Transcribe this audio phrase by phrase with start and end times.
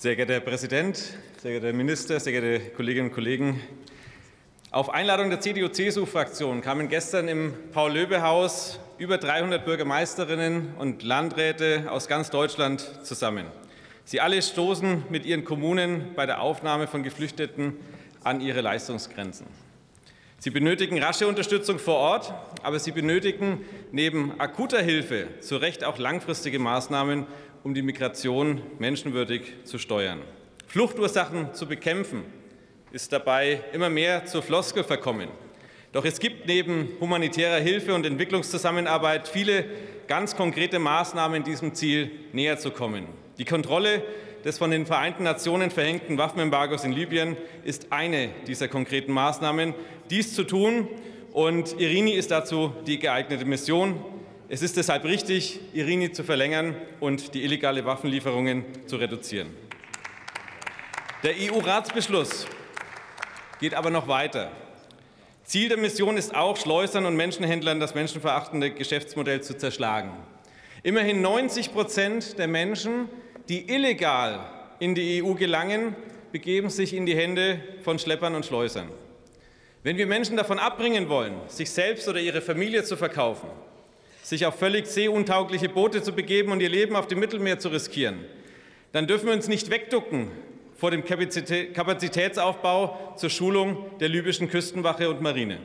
[0.00, 0.96] Sehr geehrter Herr Präsident,
[1.42, 3.60] sehr geehrter Herr Minister, sehr geehrte Kolleginnen und Kollegen!
[4.70, 12.30] Auf Einladung der CDU-CSU-Fraktion kamen gestern im Paul-Löbe-Haus über 300 Bürgermeisterinnen und Landräte aus ganz
[12.30, 13.44] Deutschland zusammen.
[14.06, 17.76] Sie alle stoßen mit ihren Kommunen bei der Aufnahme von Geflüchteten
[18.24, 19.48] an ihre Leistungsgrenzen.
[20.38, 25.98] Sie benötigen rasche Unterstützung vor Ort, aber sie benötigen neben akuter Hilfe zu Recht auch
[25.98, 27.26] langfristige Maßnahmen,
[27.62, 30.20] um die Migration menschenwürdig zu steuern.
[30.66, 32.24] Fluchtursachen zu bekämpfen,
[32.92, 35.28] ist dabei immer mehr zur Floskel verkommen.
[35.92, 39.64] Doch es gibt neben humanitärer Hilfe und Entwicklungszusammenarbeit viele
[40.06, 43.06] ganz konkrete Maßnahmen, diesem Ziel näher zu kommen.
[43.38, 44.02] Die Kontrolle
[44.44, 49.74] des von den Vereinten Nationen verhängten Waffenembargos in Libyen ist eine dieser konkreten Maßnahmen,
[50.08, 50.88] dies zu tun.
[51.32, 54.02] Und Irini ist dazu die geeignete Mission.
[54.52, 59.54] Es ist deshalb richtig, Irini zu verlängern und die illegale Waffenlieferungen zu reduzieren.
[61.22, 62.46] Der EU-Ratsbeschluss
[63.60, 64.50] geht aber noch weiter.
[65.44, 70.10] Ziel der Mission ist auch, Schleusern und Menschenhändlern das menschenverachtende Geschäftsmodell zu zerschlagen.
[70.82, 73.08] Immerhin 90 Prozent der Menschen,
[73.48, 75.94] die illegal in die EU gelangen,
[76.32, 78.88] begeben sich in die Hände von Schleppern und Schleusern.
[79.84, 83.48] Wenn wir Menschen davon abbringen wollen, sich selbst oder ihre Familie zu verkaufen,
[84.22, 88.24] sich auf völlig seeuntaugliche Boote zu begeben und ihr Leben auf dem Mittelmeer zu riskieren,
[88.92, 90.30] dann dürfen wir uns nicht wegducken
[90.76, 95.58] vor dem Kapazitätsaufbau zur Schulung der libyschen Küstenwache und Marine.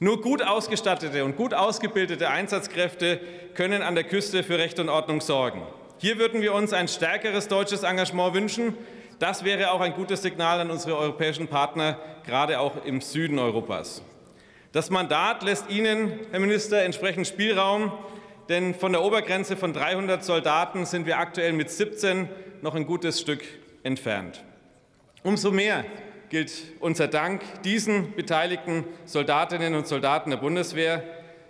[0.00, 3.20] Nur gut ausgestattete und gut ausgebildete Einsatzkräfte
[3.54, 5.62] können an der Küste für Recht und Ordnung sorgen.
[5.98, 8.74] Hier würden wir uns ein stärkeres deutsches Engagement wünschen.
[9.18, 14.02] Das wäre auch ein gutes Signal an unsere europäischen Partner, gerade auch im Süden Europas.
[14.74, 17.92] Das Mandat lässt Ihnen, Herr Minister, entsprechend Spielraum,
[18.48, 22.28] denn von der Obergrenze von 300 Soldaten sind wir aktuell mit 17
[22.60, 23.44] noch ein gutes Stück
[23.84, 24.42] entfernt.
[25.22, 25.84] Umso mehr
[26.28, 31.04] gilt unser Dank diesen beteiligten Soldatinnen und Soldaten der Bundeswehr,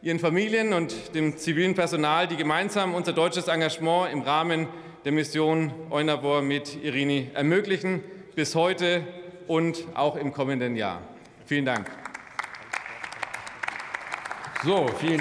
[0.00, 4.68] ihren Familien und dem zivilen Personal, die gemeinsam unser deutsches Engagement im Rahmen
[5.04, 8.00] der Mission EUNAVFOR mit Irini ermöglichen,
[8.36, 9.02] bis heute
[9.48, 11.02] und auch im kommenden Jahr.
[11.46, 11.90] Vielen Dank.
[14.64, 15.16] So, vielen Dank.